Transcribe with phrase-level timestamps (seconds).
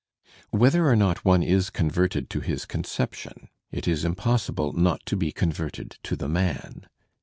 [0.49, 5.27] Whether or not one is converted to his conception, it is impossible not to be
[5.27, 6.87] a converted to the m an.